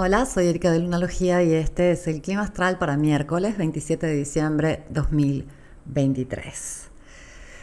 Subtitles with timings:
[0.00, 4.14] Hola, soy Erika de Lunalogía y este es el clima astral para miércoles 27 de
[4.14, 6.88] diciembre 2023.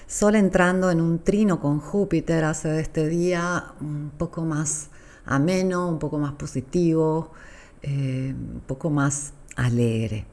[0.05, 4.89] Sol entrando en un trino con Júpiter hace de este día un poco más
[5.25, 7.31] ameno, un poco más positivo,
[7.81, 10.25] eh, un poco más alegre.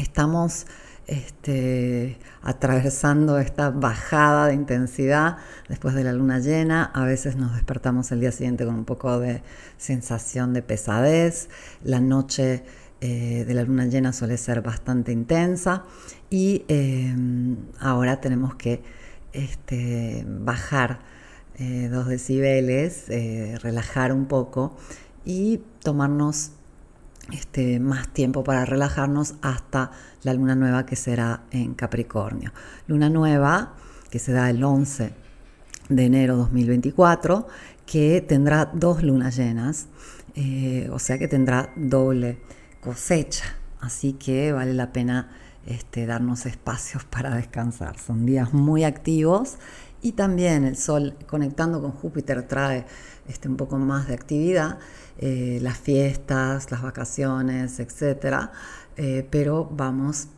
[0.00, 0.66] Estamos
[1.06, 5.36] este, atravesando esta bajada de intensidad
[5.68, 6.84] después de la luna llena.
[6.94, 9.42] A veces nos despertamos el día siguiente con un poco de
[9.76, 11.50] sensación de pesadez.
[11.84, 12.64] La noche
[13.02, 15.84] eh, de la luna llena suele ser bastante intensa
[16.30, 18.82] y em, ahora tenemos que
[19.34, 21.00] este, bajar
[21.58, 24.78] eh, dos decibeles, eh, relajar un poco
[25.26, 26.52] y tomarnos
[27.32, 29.90] este, más tiempo para relajarnos hasta
[30.22, 32.52] la luna nueva que será en Capricornio.
[32.86, 33.74] Luna nueva
[34.10, 35.12] que se da el 11
[35.88, 37.46] de enero 2024,
[37.86, 39.86] que tendrá dos lunas llenas,
[40.34, 42.38] eh, o sea que tendrá doble
[42.80, 43.56] cosecha.
[43.80, 45.30] Así que vale la pena
[45.66, 47.98] este, darnos espacios para descansar.
[47.98, 49.58] Son días muy activos
[50.02, 52.86] y también el Sol conectando con Júpiter trae
[53.28, 54.78] este, un poco más de actividad,
[55.18, 58.48] eh, las fiestas, las vacaciones, etc.
[58.96, 60.28] Eh, pero vamos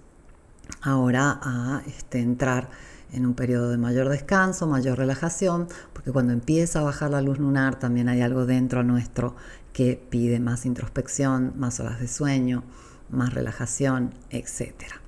[0.82, 2.70] ahora a este, entrar
[3.12, 7.38] en un periodo de mayor descanso, mayor relajación, porque cuando empieza a bajar la luz
[7.38, 9.36] lunar también hay algo dentro nuestro
[9.72, 12.64] que pide más introspección, más horas de sueño,
[13.10, 15.01] más relajación, etc.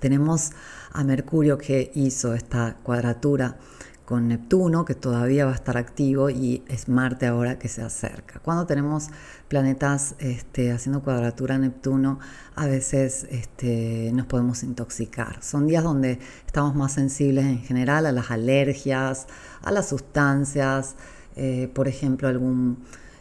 [0.00, 0.50] Tenemos
[0.92, 3.56] a Mercurio que hizo esta cuadratura
[4.08, 8.40] con Neptuno, que todavía va a estar activo, y es Marte ahora que se acerca.
[8.40, 9.08] Cuando tenemos
[9.48, 12.18] planetas este, haciendo cuadratura a Neptuno,
[12.54, 15.42] a veces este, nos podemos intoxicar.
[15.42, 19.26] Son días donde estamos más sensibles en general a las alergias,
[19.60, 20.96] a las sustancias,
[21.36, 22.78] eh, por ejemplo, algún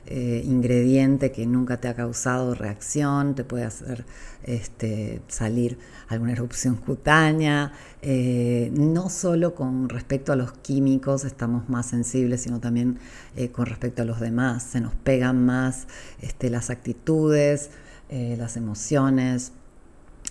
[0.10, 4.06] eh, ingrediente que nunca te ha causado reacción, te puede hacer
[4.44, 5.78] este, salir
[6.08, 7.74] alguna erupción cutánea.
[8.02, 13.00] Eh, no solo con respecto a los químicos estamos más sensibles, sino también
[13.36, 14.64] eh, con respecto a los demás.
[14.64, 15.88] Se nos pegan más
[16.22, 17.70] este, las actitudes,
[18.10, 19.52] las emociones,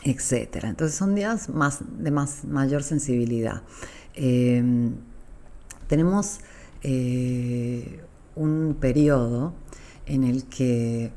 [0.05, 0.65] etc.
[0.65, 3.61] Entonces son días más, de más, mayor sensibilidad.
[5.87, 6.41] tenemos
[8.37, 9.55] un periodo
[10.07, 11.11] en el que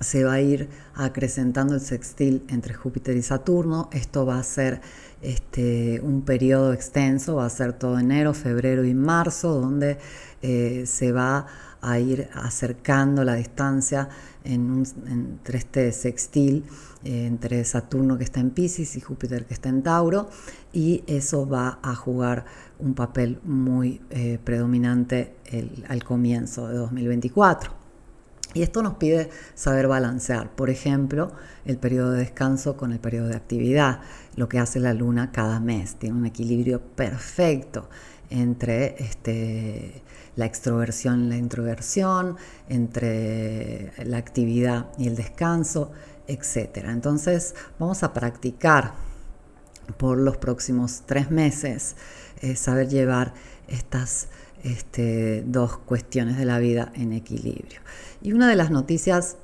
[0.00, 3.88] se va a ir acrecentando el sextil entre Júpiter y Saturno.
[3.92, 4.80] Esto va a ser
[5.22, 9.98] este, un periodo extenso, va a ser todo enero, febrero y marzo, donde
[10.42, 11.46] eh, se va
[11.80, 14.08] a ir acercando la distancia
[14.44, 16.64] entre este sextil,
[17.04, 20.28] eh, entre Saturno que está en Pisces y Júpiter que está en Tauro,
[20.72, 22.44] y eso va a jugar
[22.78, 25.36] un papel muy eh, predominante
[25.88, 27.85] al comienzo de 2024.
[28.56, 31.30] Y esto nos pide saber balancear, por ejemplo,
[31.66, 34.00] el periodo de descanso con el periodo de actividad,
[34.34, 35.96] lo que hace la luna cada mes.
[35.96, 37.90] Tiene un equilibrio perfecto
[38.30, 40.02] entre este,
[40.36, 42.36] la extroversión y la introversión,
[42.70, 45.92] entre la actividad y el descanso,
[46.26, 46.86] etc.
[46.86, 48.94] Entonces vamos a practicar
[49.98, 51.94] por los próximos tres meses
[52.40, 53.34] eh, saber llevar
[53.68, 54.28] estas
[54.66, 57.80] este, dos cuestiones de la vida en equilibrio.
[58.20, 59.36] Y una de las noticias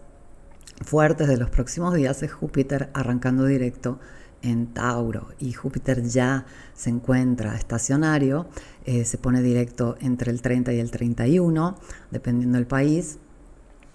[0.84, 4.00] fuertes de los próximos días es Júpiter arrancando directo
[4.42, 6.44] en Tauro y Júpiter ya
[6.74, 8.48] se encuentra estacionario,
[8.84, 11.76] eh, se pone directo entre el 30 y el 31,
[12.10, 13.18] dependiendo del país,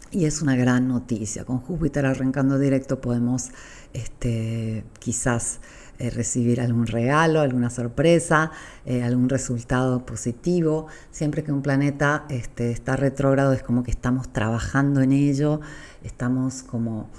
[0.10, 1.44] y es una gran noticia.
[1.44, 3.50] Con Júpiter arrancando directo podemos
[3.92, 5.60] este, quizás
[6.00, 8.52] eh, recibir algún regalo, alguna sorpresa,
[8.86, 10.88] eh, algún resultado positivo.
[11.12, 15.62] Siempre que un planeta este, está retrógrado es como que estamos trabajando en ello,
[16.04, 17.10] estamos como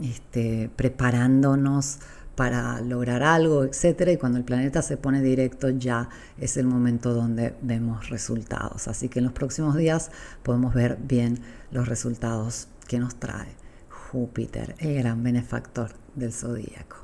[0.00, 1.98] este, preparándonos
[2.38, 7.12] para lograr algo, etcétera, y cuando el planeta se pone directo ya es el momento
[7.12, 8.86] donde vemos resultados.
[8.86, 10.12] Así que en los próximos días
[10.44, 11.40] podemos ver bien
[11.72, 13.48] los resultados que nos trae
[13.88, 16.96] Júpiter, el gran benefactor del zodíaco.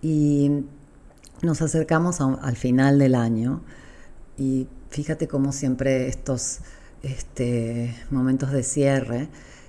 [0.00, 0.64] Y
[1.42, 3.62] nos acercamos al final del año
[4.36, 6.60] y fíjate cómo siempre estos
[7.02, 9.28] este, momentos de cierre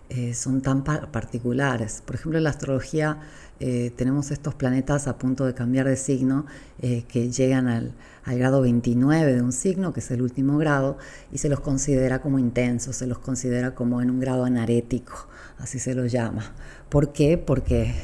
[0.09, 2.03] eh, son tan particulares.
[2.06, 3.19] Por ejemplo, en la astrología
[3.62, 6.45] eh, tenemos estos planetas a punto de cambiar de signo
[6.81, 7.94] eh, que llegan al,
[8.25, 10.97] grado 29 de un signo, que es el último grado,
[11.31, 15.27] y se los considera como intensos, se los considera como en un grado anarético,
[15.57, 16.51] así se los llama.
[16.89, 17.38] ¿Por qué?
[17.38, 17.95] Porque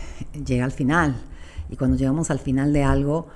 [0.45, 1.15] llega al final
[1.69, 3.27] y cuando llegamos al final de algo,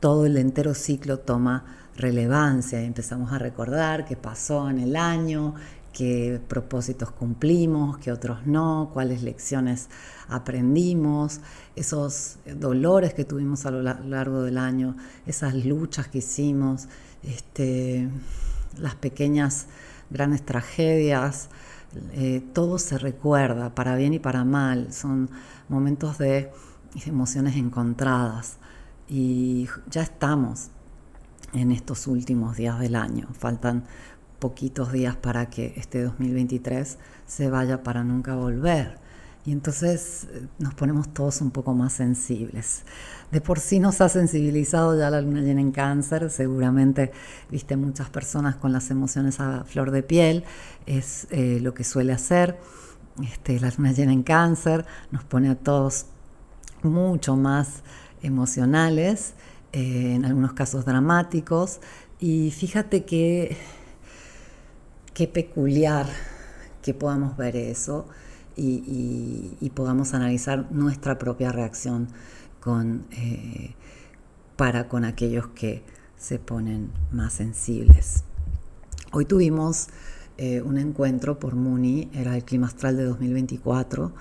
[0.00, 1.64] todo el entero ciclo toma
[1.96, 2.80] relevancia.
[2.82, 5.54] Y empezamos a recordar qué pasó en el año,
[5.92, 9.88] qué propósitos cumplimos, qué otros no, cuáles lecciones
[10.28, 11.40] aprendimos,
[11.74, 14.96] esos dolores que tuvimos a lo largo del año,
[15.26, 16.88] esas luchas que hicimos,
[17.22, 18.08] este,
[18.78, 19.66] las pequeñas
[20.10, 21.48] grandes tragedias,
[22.12, 25.30] eh, todo se recuerda, para bien y para mal, son
[25.68, 26.52] momentos de
[27.06, 28.58] emociones encontradas
[29.08, 30.68] y ya estamos
[31.52, 33.84] en estos últimos días del año, faltan
[34.38, 38.98] poquitos días para que este 2023 se vaya para nunca volver.
[39.44, 42.82] Y entonces eh, nos ponemos todos un poco más sensibles.
[43.32, 47.12] De por sí nos ha sensibilizado ya la luna llena en cáncer, seguramente
[47.50, 50.44] viste muchas personas con las emociones a flor de piel,
[50.86, 52.58] es eh, lo que suele hacer.
[53.22, 56.06] Este, la luna llena en cáncer nos pone a todos
[56.82, 57.82] mucho más
[58.22, 59.34] emocionales,
[59.72, 61.80] eh, en algunos casos dramáticos,
[62.20, 63.56] y fíjate que
[65.14, 66.06] qué peculiar
[66.82, 68.06] que podamos ver eso
[68.56, 72.08] y, podamos analizar nuestra propia reacción
[72.60, 73.74] con, eh,
[74.56, 75.82] para con aquellos que
[76.16, 78.24] se ponen más sensibles.
[79.12, 79.88] Hoy tuvimos
[80.36, 84.12] eh, un encuentro por Muni, era el clima astral de 2024,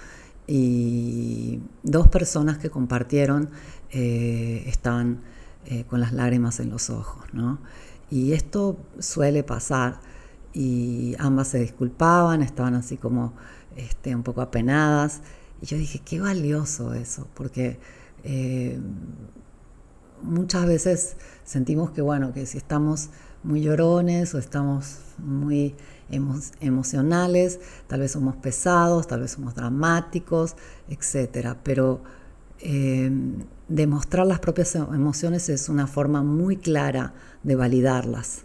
[0.47, 3.49] y dos personas que compartieron
[3.91, 5.21] eh, estaban
[5.89, 7.59] con las lágrimas en los ojos, ¿no?
[8.09, 9.99] Y esto suele pasar
[10.53, 13.33] y ambas se disculpaban, estaban así como
[13.75, 15.21] este, un poco apenadas.
[15.61, 17.79] Y yo dije, qué valioso eso, porque
[18.23, 18.79] eh,
[20.21, 23.09] muchas veces sentimos que, bueno, que si estamos
[23.43, 25.75] muy llorones o estamos muy
[26.61, 30.55] emocionales, tal vez somos pesados, tal vez somos dramáticos,
[30.89, 31.55] etc.
[31.63, 32.01] Pero
[32.59, 33.11] eh,
[33.67, 37.13] demostrar las propias emociones es una forma muy clara
[37.43, 38.43] de validarlas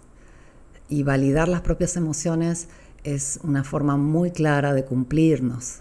[0.92, 2.68] y validar las propias emociones
[3.02, 5.80] es una forma muy clara de cumplirnos,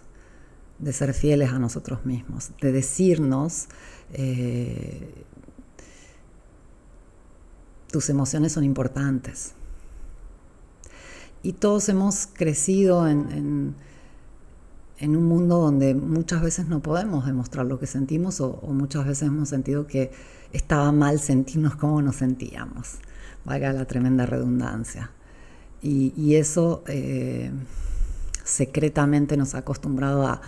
[0.79, 3.67] de ser fieles a nosotros mismos, de decirnos,
[4.13, 5.13] eh,
[7.91, 9.51] tus emociones son importantes.
[11.43, 13.75] Y todos hemos crecido en, en,
[15.15, 19.27] un mundo donde muchas veces no podemos demostrar lo que sentimos o, o muchas veces
[19.27, 20.12] hemos sentido que
[20.53, 23.00] estaba mal sentirnos como nos sentíamos
[23.45, 25.12] valga la tremenda redundancia.
[25.83, 27.51] Y, eso eh,
[28.44, 30.42] secretamente nos ha acostumbrado a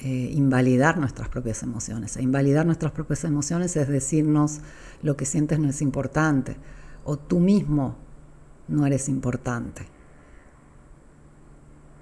[0.00, 2.16] eh, invalidar nuestras propias emociones.
[2.16, 4.60] E invalidar nuestras propias emociones es decirnos
[5.02, 6.56] lo que sientes no es importante
[7.04, 7.96] o tú mismo
[8.66, 9.86] no eres importante.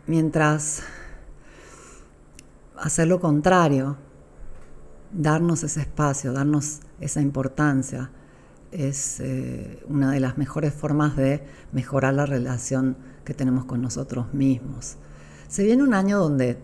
[0.07, 0.83] Mientras
[2.79, 3.97] hacer lo contrario,
[5.13, 8.11] darnos ese espacio, darnos esa importancia,
[8.73, 11.43] es eh, una de las mejores formas de
[11.73, 14.97] mejorar la relación que tenemos con nosotros mismos.
[15.49, 16.59] Se viene un año donde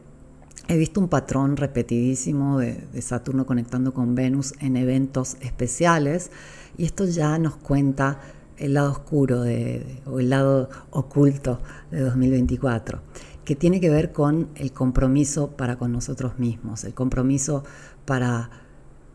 [0.69, 6.31] he visto un patrón repetidísimo de, Saturno conectando con Venus en eventos especiales
[6.77, 8.21] y esto ya nos cuenta
[8.59, 11.61] el lado oscuro o el lado oculto
[11.91, 13.01] de 2024,
[13.45, 17.65] que tiene que ver con el compromiso para con nosotros mismos, el compromiso
[18.05, 18.51] para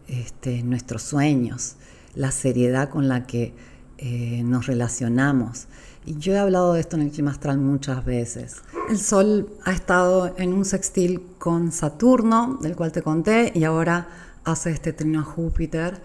[0.08, 1.78] este, nuestros sueños
[2.18, 3.54] la seriedad con la que
[4.00, 5.68] eh, nos relacionamos.
[6.06, 8.58] Y yo he hablado de esto en el clima astral muchas veces.
[8.90, 14.08] El Sol ha estado en un sextil con Saturno, del cual te conté, y ahora
[14.44, 16.02] hace este trino a Júpiter.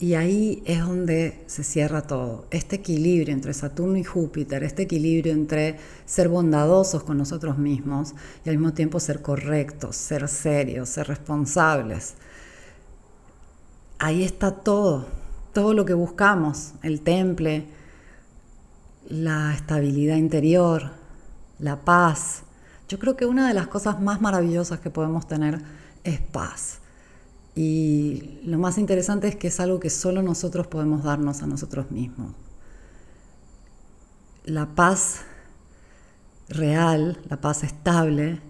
[0.00, 2.46] Y ahí es donde se cierra todo.
[2.50, 8.14] Este equilibrio entre Saturno y Júpiter, este equilibrio entre ser bondadosos con nosotros mismos
[8.44, 12.14] y al mismo tiempo ser correctos, ser serios, ser responsables.
[13.98, 15.20] Ahí está todo
[15.52, 17.66] todo lo que buscamos, el temple,
[19.08, 20.90] la estabilidad interior,
[21.58, 22.42] la paz.
[22.88, 25.60] Yo creo que una de las cosas más maravillosas que podemos tener
[26.04, 26.79] es paz.
[27.54, 31.90] Y lo más interesante es que es algo que solo nosotros podemos darnos a nosotros
[31.90, 32.34] mismos.
[34.44, 35.22] La paz
[36.48, 38.40] real, la paz estable,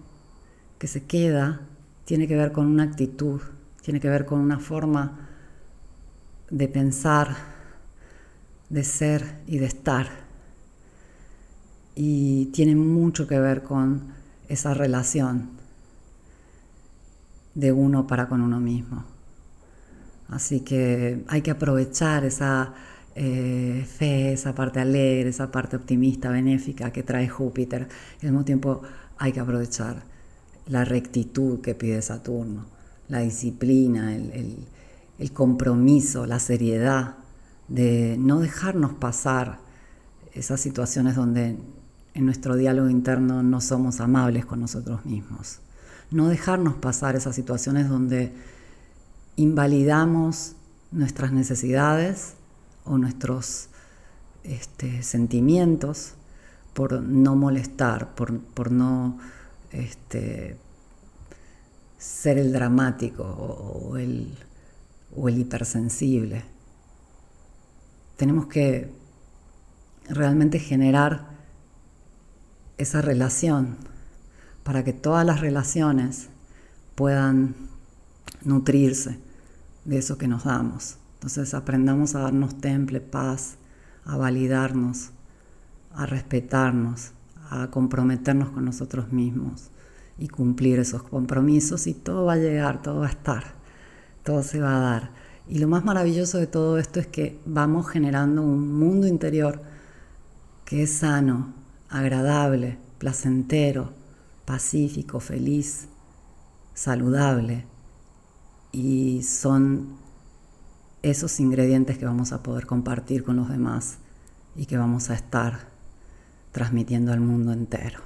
[0.79, 1.61] que se queda,
[2.05, 3.41] tiene que ver con una actitud,
[3.83, 5.29] tiene que ver con una forma
[6.51, 7.37] de pensar,
[8.69, 10.09] de ser y de estar.
[11.95, 14.13] Y tiene mucho que ver con
[14.49, 15.61] esa relación
[17.55, 19.05] de uno para con uno mismo.
[20.29, 22.75] Así que hay que aprovechar esa
[23.15, 27.89] eh, fe, esa parte alegre, esa parte optimista, benéfica que trae Júpiter.
[28.23, 28.83] Y al mismo tiempo
[29.19, 30.03] hay que aprovechar
[30.67, 32.67] la rectitud que pide Saturno,
[33.09, 34.67] la disciplina, el
[35.21, 37.17] el compromiso, la seriedad
[37.69, 39.59] de no dejarnos pasar
[40.33, 41.59] esas situaciones donde
[42.15, 45.61] en nuestro diálogo interno no somos amables con nosotros mismos.
[46.11, 48.33] No dejarnos pasar esas situaciones donde
[49.37, 50.57] invalidamos
[50.91, 52.35] nuestras necesidades
[52.85, 53.69] o nuestros
[54.43, 56.15] este, sentimientos
[56.75, 59.19] por no molestar, por, no
[59.71, 60.57] este,
[61.99, 64.35] ser el dramático o, el,
[65.17, 66.45] o el hipersensible.
[68.17, 68.93] Tenemos que
[70.09, 71.29] realmente generar
[72.79, 73.77] esa relación
[74.71, 76.29] para que todas las relaciones
[76.95, 77.57] puedan
[78.45, 79.19] nutrirse
[79.85, 80.97] de eso que nos damos.
[81.15, 83.57] Entonces aprendamos a darnos temple, paz,
[84.05, 85.11] a validarnos,
[85.93, 87.11] a respetarnos,
[87.51, 89.71] a comprometernos con nosotros mismos
[90.21, 93.55] y cumplir esos compromisos y todo va a llegar, todo va a estar,
[94.23, 95.11] todo se va a dar.
[95.49, 99.63] Y lo más maravilloso de todo esto es que vamos generando un mundo interior
[100.65, 101.55] que es sano,
[101.89, 103.99] agradable, placentero,
[104.51, 105.87] pacífico, feliz,
[106.75, 107.67] saludable.
[108.73, 109.97] Y son
[111.03, 113.99] esos ingredientes que vamos a poder compartir con los demás
[114.57, 115.69] y que vamos a estar
[116.51, 118.01] transmitiendo al mundo entero.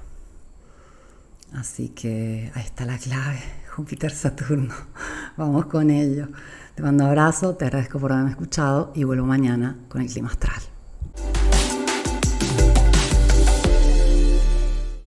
[1.51, 3.39] Así que ahí está la clave,
[3.75, 4.73] Júpiter-Saturno.
[5.37, 6.27] Vamos con ello.
[6.75, 10.29] Te mando un abrazo, te agradezco por haberme escuchado y vuelvo mañana con el clima
[10.29, 10.61] astral.